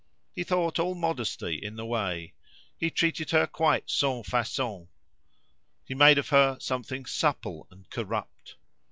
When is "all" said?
0.79-0.95